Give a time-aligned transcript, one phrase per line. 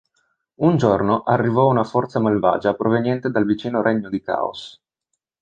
[0.61, 4.81] Un giorno arrivò una forza malvagia proveniente dal vicino regno di Caos.